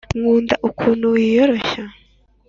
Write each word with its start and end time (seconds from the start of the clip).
nkunda 0.17 0.55
ukuntu 0.69 1.05
wiyoroshya 1.13 1.83